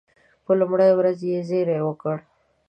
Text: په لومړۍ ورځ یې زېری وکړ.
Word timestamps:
په 0.45 0.51
لومړۍ 0.59 0.91
ورځ 0.95 1.19
یې 1.29 1.39
زېری 1.49 1.79
وکړ. 1.83 2.17